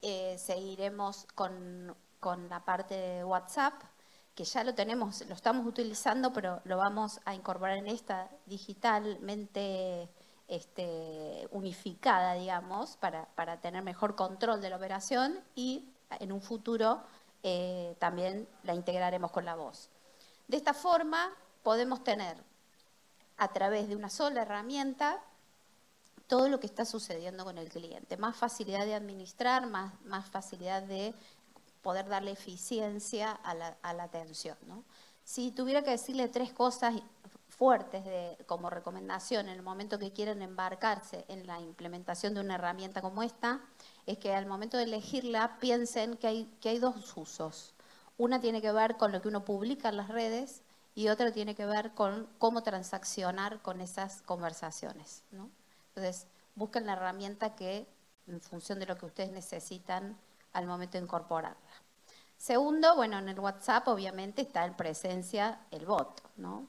[0.01, 3.73] eh, seguiremos con, con la parte de WhatsApp,
[4.33, 10.09] que ya lo tenemos, lo estamos utilizando, pero lo vamos a incorporar en esta digitalmente
[10.51, 15.87] este, unificada, digamos, para, tener mejor control de la operación y
[16.19, 17.01] en un futuro
[17.41, 19.89] eh, también la integraremos con la voz.
[20.49, 21.31] De esta forma
[21.63, 22.35] podemos tener
[23.37, 25.23] a través de una sola herramienta
[26.27, 30.83] todo lo que está sucediendo con el cliente, más facilidad de administrar, más, más facilidad
[30.83, 31.15] de
[31.81, 34.57] poder darle eficiencia a la, a la atención.
[34.67, 34.83] ¿no?
[35.23, 36.95] Si tuviera que decirle tres cosas
[37.62, 42.56] fuertes de, como recomendación en el momento que quieren embarcarse en la implementación de una
[42.56, 43.62] herramienta como esta,
[44.08, 47.76] es que al momento de elegirla piensen que hay, que hay dos usos.
[48.17, 50.63] Una tiene que ver con lo que uno publica en las redes
[50.95, 55.21] y otra tiene que ver con cómo transaccionar con esas conversaciones.
[55.32, 57.86] Entonces, busquen la herramienta que,
[58.26, 60.17] en función de lo que ustedes necesitan
[60.54, 61.60] al momento de incorporarla.
[62.39, 66.65] Segundo, bueno, en el WhatsApp obviamente está en presencia el bot, ¿no?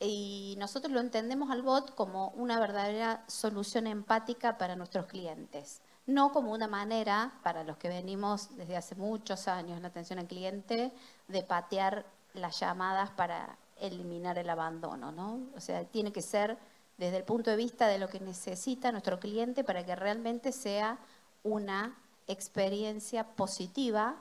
[0.00, 6.32] Y nosotros lo entendemos al bot como una verdadera solución empática para nuestros clientes, no
[6.32, 10.92] como una manera, para los que venimos desde hace muchos años en atención al cliente,
[11.28, 12.04] de patear
[12.34, 15.40] las llamadas para eliminar el abandono, ¿no?
[15.56, 16.58] O sea, tiene que ser
[16.98, 20.98] desde el punto de vista de lo que necesita nuestro cliente para que realmente sea
[21.42, 24.16] una experiencia positiva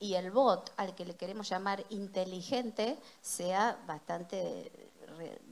[0.00, 4.87] y el bot, al que le queremos llamar inteligente, sea bastante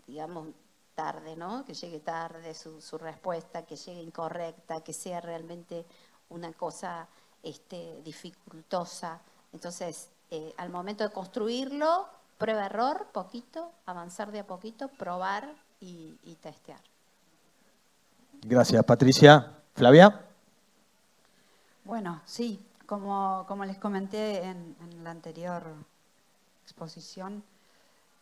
[0.07, 0.48] digamos,
[0.96, 1.64] tarde, ¿no?
[1.64, 5.85] Que llegue tarde su, respuesta, que llegue incorrecta, que sea realmente
[6.31, 7.07] una cosa
[7.42, 9.20] este, dificultosa.
[9.52, 16.81] Entonces, eh, al momento de construirlo, prueba-error, poquito, avanzar de a poquito, probar y, testear.
[18.42, 19.52] Gracias, Patricia.
[19.74, 20.24] Flavia.
[21.85, 25.62] Bueno, sí, como, como les comenté en, en la anterior
[26.64, 27.44] exposición,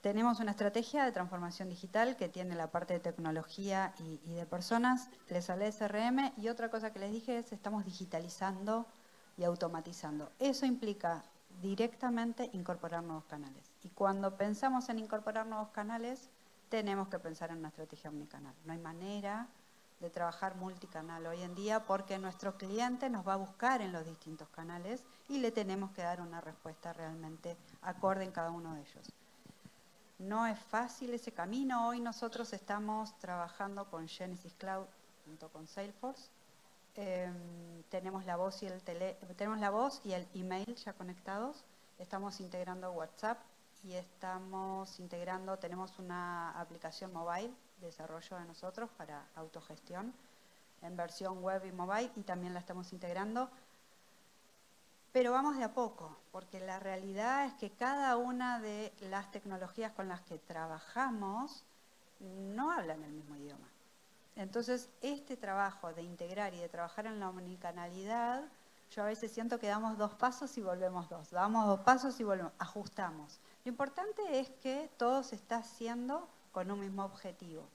[0.05, 5.09] tenemos una estrategia de transformación digital que tiene la parte de tecnología y, de personas,
[5.31, 8.85] les hablé de CRM y otra cosa que les dije es estamos digitalizando
[9.39, 10.31] y automatizando.
[10.39, 11.25] Eso implica
[11.63, 13.65] directamente incorporar nuevos canales.
[13.83, 16.29] Y cuando pensamos en incorporar nuevos canales,
[16.69, 18.55] tenemos que pensar en una estrategia omnicanal.
[18.67, 19.49] No hay manera
[20.01, 24.05] de trabajar multicanal hoy en día porque nuestro cliente nos va a buscar en los
[24.05, 28.83] distintos canales y le tenemos que dar una respuesta realmente acorde en cada uno de
[28.83, 29.11] ellos.
[30.19, 31.89] No es fácil ese camino.
[31.89, 34.87] Hoy nosotros estamos trabajando con Genesis Cloud
[35.25, 36.31] junto con Salesforce.
[36.95, 38.81] Em, tenemos, la voz y el
[39.37, 41.65] tenemos la voz y el email ya conectados.
[41.99, 43.39] Estamos integrando WhatsApp
[43.83, 50.15] y estamos integrando, tenemos una aplicación mobile, desarrollo de nosotros para autogestión
[50.83, 53.51] en versión web y mobile y también la estamos integrando
[55.15, 59.93] pero vamos de a poco, porque la realidad es que cada una de las tecnologías
[59.93, 61.63] con las que trabajamos
[62.19, 63.69] no hablan el mismo idioma.
[64.35, 68.43] Entonces, este trabajo de integrar y de trabajar en la omnicanalidad,
[68.91, 72.25] yo a veces siento que damos dos pasos y volvemos dos, damos dos pasos y
[72.25, 73.39] volvemos, ajustamos.
[73.65, 77.69] Lo importante es que todo se está haciendo con un mismo objetivo.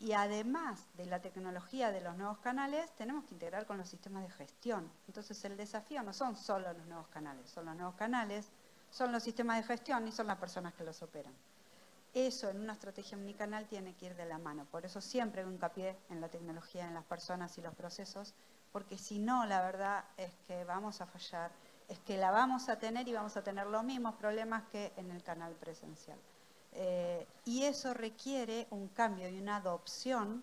[0.00, 4.22] Y además de la tecnología de los nuevos canales, tenemos que integrar con los sistemas
[4.22, 4.90] de gestión.
[5.06, 8.50] Entonces el desafío no son solo los nuevos canales, son los nuevos canales,
[8.90, 11.34] son los sistemas de gestión y son las personas que los operan.
[12.14, 14.64] eso en una estrategia omnicanal tiene que ir de la mano.
[14.64, 18.34] Por eso siempre hincapié en la tecnología, en las personas y los procesos,
[18.72, 21.52] porque si no, la verdad es que vamos a fallar,
[21.88, 25.10] es que la vamos a tener y vamos a tener los mismos problemas que en
[25.10, 26.18] el canal presencial.
[26.72, 30.42] Eh, y eso requiere un cambio y una adopción,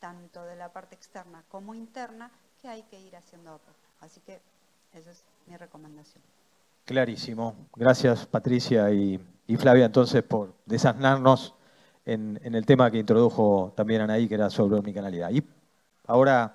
[0.00, 3.60] tanto de la parte externa como interna, que hay que ir haciendo.
[4.00, 4.40] Así que
[4.94, 6.22] esa es mi recomendación.
[6.84, 7.54] Clarísimo.
[7.76, 9.20] Gracias Patricia y,
[9.58, 11.54] Flavia entonces por desasnarnos
[12.04, 15.30] en, el tema que introdujo también Anaí, que era sobre omnicanalidad.
[15.30, 15.42] Y
[16.06, 16.54] ahora,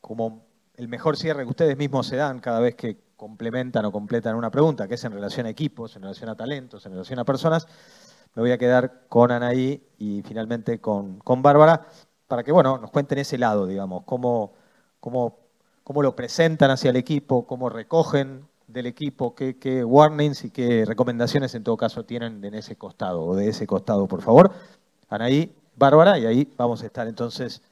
[0.00, 0.44] como
[0.76, 4.50] el mejor cierre que ustedes mismos se dan cada vez que complementan o completan una
[4.50, 7.66] pregunta, que es en relación a equipos, en relación a talentos, en relación a personas,
[8.34, 11.86] me voy a quedar con Anaí y finalmente con, con Bárbara,
[12.28, 14.52] para que bueno, nos cuenten ese lado, digamos, cómo,
[15.00, 15.38] cómo,
[15.82, 21.54] cómo lo presentan hacia el equipo, cómo recogen del equipo, qué, warnings y qué recomendaciones
[21.54, 24.52] en todo caso tienen en ese costado o de ese costado, por favor.
[25.08, 27.62] Anaí, Bárbara, y ahí vamos a estar entonces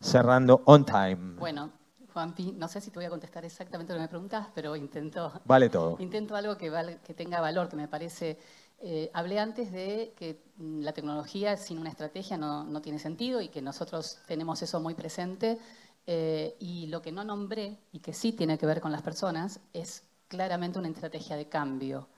[0.00, 1.34] cerrando on time.
[1.38, 1.70] Bueno,
[2.12, 5.32] Juanpi, no sé si te voy a contestar exactamente lo que me preguntas, pero intento.
[5.44, 5.96] Vale todo.
[5.98, 6.70] Intento algo que,
[7.04, 8.38] que tenga valor, que me parece.
[8.86, 13.40] Eh, hablé antes de que mm, la tecnología sin una estrategia no, no tiene sentido
[13.40, 15.58] y que nosotros tenemos eso muy presente.
[16.06, 19.60] Eh, y lo que no nombré, y que sí tiene que ver con las personas,
[19.72, 22.08] es claramente una estrategia de cambio.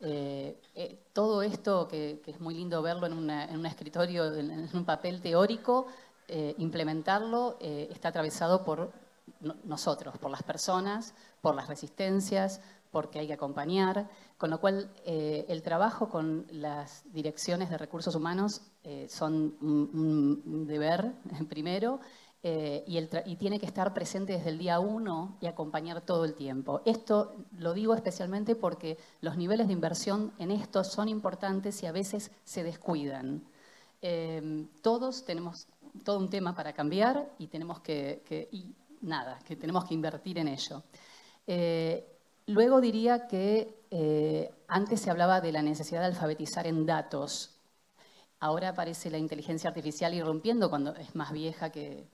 [0.00, 5.20] Eh, eh, todo esto, que, es muy lindo verlo en, un escritorio, en, un papel
[5.20, 5.86] teórico,
[6.56, 8.92] implementarlo está atravesado por
[9.64, 12.62] nosotros, por las personas, por las resistencias,
[12.94, 18.62] porque hay que acompañar, con lo cual el trabajo con las direcciones de recursos humanos
[19.08, 21.12] son un deber
[21.48, 22.00] primero
[22.46, 26.82] eh, y, tiene que estar presente desde el día uno y acompañar todo el tiempo.
[26.84, 31.92] Esto lo digo especialmente porque los niveles de inversión en esto son importantes y a
[31.92, 33.42] veces se descuidan.
[34.02, 35.68] Em, todos tenemos
[36.04, 38.50] todo un tema para cambiar y tenemos que,
[39.00, 40.82] nada, que tenemos que invertir en ello.
[41.46, 42.13] Eh,
[42.46, 47.50] luego diría que eh, antes se hablaba de la necesidad de alfabetizar en datos.
[48.40, 52.06] Ahora aparece la inteligencia artificial irrumpiendo cuando es más vieja que,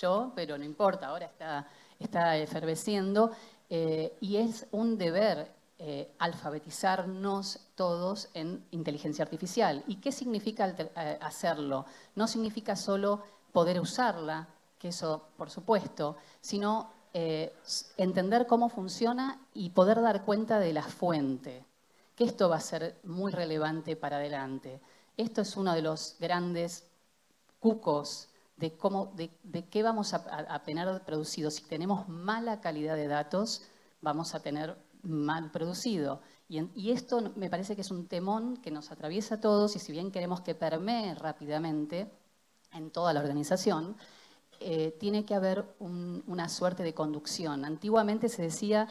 [0.00, 1.68] yo, pero no importa, ahora está,
[2.00, 2.36] está
[3.70, 9.84] eh, y es un deber eh, alfabetizarnos todos en inteligencia artificial.
[9.86, 10.74] ¿Y qué significa
[11.20, 11.86] hacerlo?
[12.16, 13.22] No significa solo
[13.52, 14.48] poder usarla,
[14.78, 16.97] que eso por supuesto, sino
[17.96, 21.64] entender cómo funciona y poder dar cuenta de la fuente,
[22.14, 24.80] que esto va a ser muy relevante para adelante.
[25.16, 26.84] Esto es uno de los grandes
[27.60, 31.50] cucos de, cómo, de, qué vamos a, tener producido.
[31.50, 33.62] Si tenemos mala calidad de datos,
[34.00, 36.20] vamos a tener mal producido.
[36.48, 39.92] Y, esto me parece que es un temón que nos atraviesa a todos y si
[39.92, 42.10] bien queremos que permee rápidamente
[42.72, 43.96] en toda la organización,
[44.60, 47.64] eh, tiene que haber una suerte de conducción.
[47.64, 48.88] Antiguamente se decía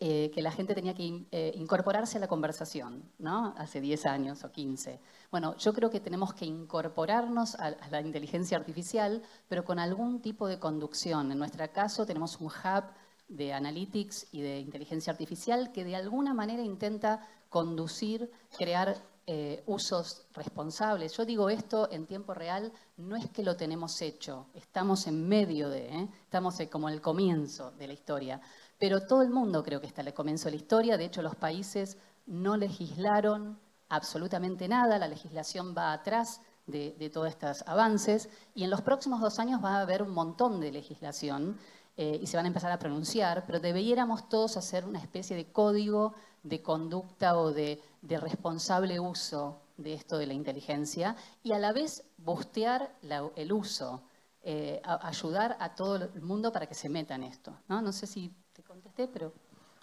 [0.00, 3.54] eh, que la gente tenía que eh, incorporarse a la conversación, ¿no?
[3.56, 5.00] Hace 10 años o 15.
[5.30, 10.48] Bueno, yo creo que tenemos que incorporarnos a, la inteligencia artificial, pero con algún tipo
[10.48, 11.30] de conducción.
[11.30, 12.84] En nuestro caso tenemos un hub
[13.28, 20.26] de analytics y de inteligencia artificial que de alguna manera intenta conducir, crear eh, usos
[20.34, 21.16] responsables.
[21.16, 25.70] Yo digo esto en tiempo real, no es que lo tenemos hecho, estamos en medio
[25.70, 28.40] de, estamos como en el comienzo de la historia.
[28.78, 31.36] Pero todo el mundo creo que está al comienzo de la historia, de hecho los
[31.36, 33.58] países no legislaron
[33.88, 38.28] absolutamente nada, la legislación va atrás de, todos estos avances.
[38.54, 41.58] Y en los próximos dos años va a haber un montón de legislación
[41.96, 45.50] eh, y se van a empezar a pronunciar, pero deberíamos todos hacer una especie de
[45.52, 51.72] código de conducta o de, responsable uso de esto de la inteligencia y a la
[51.72, 52.94] vez bustear
[53.34, 54.02] el uso,
[54.44, 57.52] eh, ayudar a todo el mundo para que se meta en esto.
[57.68, 57.82] ¿no?
[57.82, 58.32] no sé si
[58.66, 59.32] contesté, pero...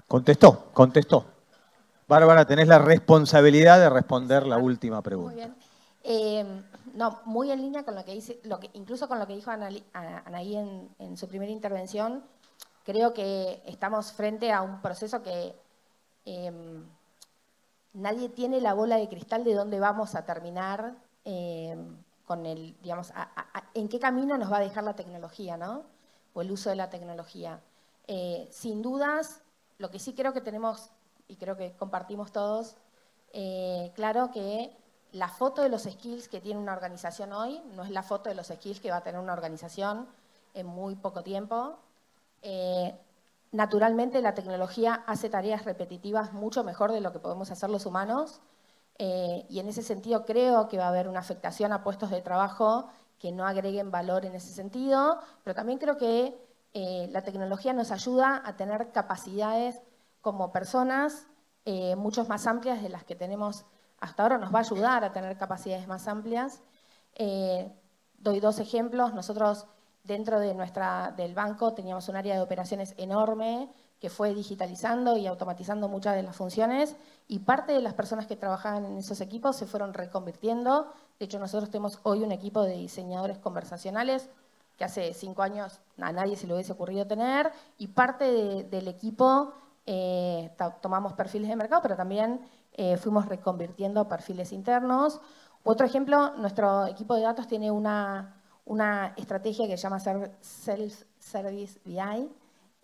[0.07, 1.25] Contestó, contestó.
[2.07, 5.31] Bárbara, tenés la responsabilidad de responder la última pregunta.
[5.31, 5.55] Muy bien.
[6.03, 9.35] Eh, no, muy en línea con lo que dice, lo que, incluso con lo que
[9.35, 9.85] dijo Anaí,
[10.99, 12.23] en, su primera intervención,
[12.83, 15.55] creo que estamos frente a un proceso que
[16.25, 16.85] em,
[17.93, 23.11] nadie tiene la bola de cristal de dónde vamos a terminar em, con el, digamos,
[23.73, 25.83] en qué camino nos va a dejar la tecnología, ¿no?
[26.33, 27.61] O el uso de la tecnología.
[28.07, 29.41] Eh, sin dudas,
[29.77, 30.91] lo que sí creo que tenemos,
[31.27, 32.77] y creo que compartimos todos,
[33.33, 34.75] eh, claro que
[35.11, 38.35] la foto de los skills que tiene una organización hoy no es la foto de
[38.35, 40.07] los skills que va a tener una organización
[40.53, 41.77] en muy poco tiempo.
[42.41, 42.97] Eh,
[43.51, 48.41] naturalmente la tecnología hace tareas repetitivas mucho mejor de lo que podemos hacer los humanos
[48.97, 52.21] eh, y en ese sentido creo que va a haber una afectación a puestos de
[52.21, 52.87] trabajo
[53.19, 56.37] que no agreguen valor en ese sentido, pero también creo que
[56.73, 59.81] eh, la tecnología nos ayuda a tener capacidades
[60.21, 61.27] como personas
[61.65, 63.65] eh, muchos más amplias de las que tenemos
[63.99, 66.63] hasta ahora, nos va a ayudar a tener capacidades más amplias.
[68.17, 69.13] doy dos ejemplos.
[69.13, 69.67] Nosotros
[70.03, 75.27] dentro de nuestra, del banco teníamos un área de operaciones enorme que fue digitalizando y
[75.27, 76.95] automatizando muchas de las funciones
[77.27, 80.91] y parte de las personas que trabajaban en esos equipos se fueron reconvirtiendo.
[81.19, 84.27] De hecho, nosotros tenemos hoy un equipo de diseñadores conversacionales
[84.75, 89.53] que hace cinco años a nadie se le hubiese ocurrido tener y parte del equipo
[89.85, 90.49] eh,
[90.81, 92.41] tomamos perfiles de mercado, pero también
[92.73, 95.21] eh, fuimos reconvirtiendo perfiles internos.
[95.63, 101.79] Otro ejemplo, nuestro equipo de datos tiene una, una estrategia que se llama Self Service
[101.83, 102.29] BI.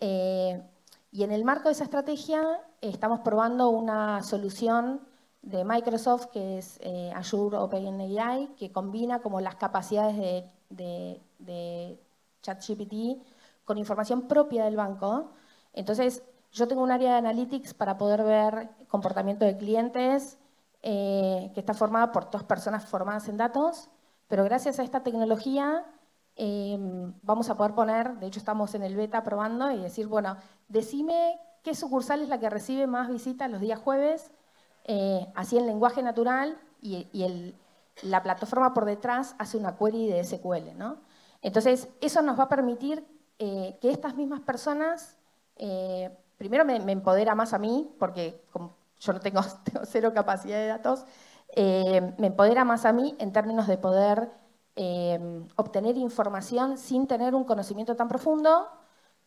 [0.00, 0.62] Eh,
[1.10, 5.00] y en el marco de esa estrategia estamos probando una solución
[5.42, 11.98] de Microsoft que es eh, Azure OpenAI, que combina como las capacidades de, de,
[12.42, 13.22] ChatGPT
[13.64, 15.32] con información propia del banco.
[15.72, 16.22] Entonces,
[16.52, 20.38] yo tengo un área de analytics para poder ver comportamiento de clientes
[20.82, 23.90] eh, que está formada por dos personas formadas en datos,
[24.28, 25.84] pero gracias a esta tecnología
[26.40, 30.36] Em, vamos a poder poner, de hecho estamos en el beta probando y decir, bueno,
[30.68, 34.30] decime qué sucursal es la que recibe más visitas los días jueves,
[34.84, 37.54] eh, así en lenguaje natural y,
[38.02, 40.78] la plataforma por detrás hace una query de SQL.
[40.78, 41.00] ¿no?
[41.42, 43.04] Entonces, eso nos va a permitir
[43.40, 45.18] eh, que estas mismas personas,
[45.56, 48.40] eh, primero me, empodera más a mí, porque
[49.00, 51.04] yo no tengo, tengo, cero capacidad de datos,
[51.56, 54.30] me empodera más a mí en términos de poder
[54.80, 58.68] Em, obtener información sin tener un conocimiento tan profundo,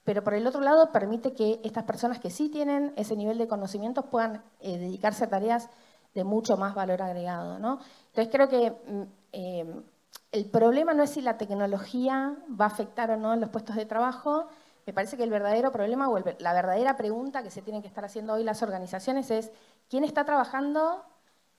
[0.05, 3.49] pero por el otro lado permite que estas personas que sí tienen ese nivel de
[3.49, 5.69] conocimientos puedan eh, dedicarse a tareas
[6.13, 7.57] de mucho más valor agregado.
[7.57, 8.71] Entonces creo que
[9.33, 9.79] mm,
[10.31, 13.75] el problema no es si la tecnología va a afectar o no en los puestos
[13.75, 14.47] de trabajo,
[14.85, 18.05] me parece que el verdadero problema o la verdadera pregunta que se tienen que estar
[18.05, 19.51] haciendo hoy las organizaciones es
[19.89, 21.03] quién está trabajando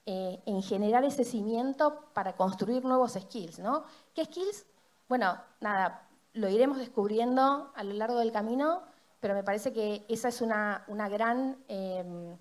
[0.07, 3.85] eh, en generar ese cimiento para construir nuevos skills, ¿no?
[4.15, 4.67] ¿Qué skills?
[5.09, 8.83] Bueno, nada, lo iremos descubriendo a lo largo del camino,
[9.21, 12.37] pero me parece que esa es una, gran, em,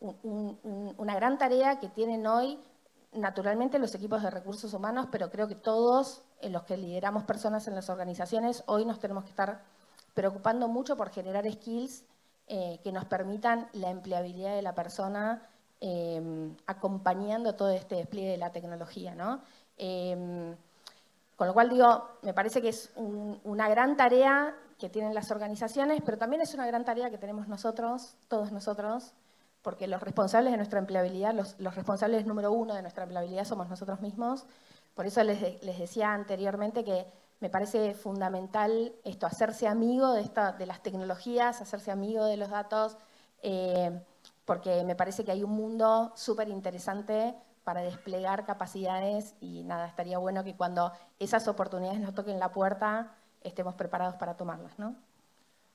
[0.00, 2.58] una gran tarea que tienen hoy
[3.12, 7.68] naturalmente los equipos de recursos humanos, pero creo que todos en los que lideramos personas
[7.68, 9.62] en las organizaciones, hoy nos tenemos que estar
[10.14, 12.04] preocupando mucho por generar skills
[12.46, 15.42] eh, que nos permitan la empleabilidad de la persona
[15.86, 19.14] Em, acompañando todo este despliegue de la tecnología.
[19.14, 19.42] ¿no?
[19.76, 20.56] Em,
[21.36, 26.00] con lo cual digo, me parece que es una gran tarea que tienen las organizaciones,
[26.02, 29.12] pero también es una gran tarea que tenemos nosotros, todos nosotros,
[29.60, 34.00] porque los responsables de nuestra empleabilidad, los, responsables número uno de nuestra empleabilidad somos nosotros
[34.00, 34.46] mismos.
[34.94, 37.04] Por eso les, decía anteriormente que
[37.40, 42.48] me parece fundamental esto, hacerse amigo de, esta, de las tecnologías, hacerse amigo de los
[42.48, 42.96] datos,
[43.42, 44.00] eh,
[44.44, 47.34] porque me parece que hay un mundo súper interesante
[47.64, 53.14] para desplegar capacidades y nada, estaría bueno que cuando esas oportunidades nos toquen la puerta
[53.42, 54.94] estemos preparados para tomarlas, ¿no?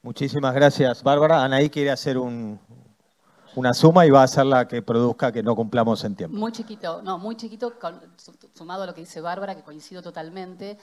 [0.01, 1.43] Muchísimas gracias, Bárbara.
[1.43, 6.03] Anaí quiere hacer una suma y va a ser la que produzca que no cumplamos
[6.03, 6.37] en tiempo.
[6.37, 7.73] Muy chiquito, no, muy chiquito,
[8.55, 10.77] sumado a lo que dice Bárbara, que coincido totalmente.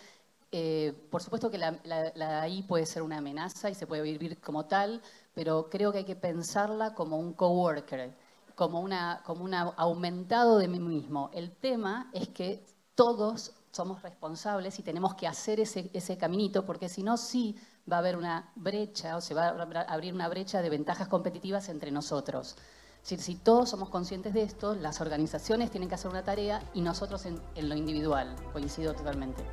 [0.53, 4.39] Eh, por supuesto que la, la, AI puede ser una amenaza y se puede vivir
[4.39, 5.03] como tal,
[5.37, 8.17] pero creo que hay que pensarla como un coworker,
[8.55, 11.29] como una, como un aumentado de mí mismo.
[11.35, 12.65] El tema es que
[12.95, 17.55] todos somos responsables y tenemos que hacer ese, ese caminito, porque si no, sí
[17.91, 21.69] va a haber una brecha o se va a abrir una brecha de ventajas competitivas
[21.69, 22.57] entre nosotros.
[23.03, 26.81] Si, si todos somos conscientes de esto, las organizaciones tienen que hacer una tarea y
[26.81, 28.35] nosotros en, en lo individual.
[28.55, 29.45] Coincido totalmente.